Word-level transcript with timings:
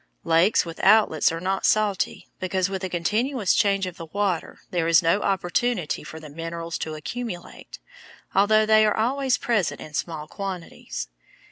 Lakes 0.23 0.65
with 0.65 0.79
outlets 0.83 1.31
are 1.31 1.39
not 1.39 1.63
salty, 1.63 2.27
because 2.39 2.71
with 2.71 2.83
a 2.83 2.89
continuous 2.89 3.53
change 3.53 3.85
of 3.85 3.97
the 3.97 4.07
water 4.07 4.57
there 4.71 4.87
is 4.87 5.03
no 5.03 5.21
opportunity 5.21 6.03
for 6.03 6.19
the 6.19 6.27
minerals 6.27 6.79
to 6.79 6.95
accumulate, 6.95 7.77
although 8.33 8.65
they 8.65 8.83
are 8.83 8.97
always 8.97 9.37
present 9.37 9.79
in 9.79 9.93
small 9.93 10.27
quantities. 10.27 11.07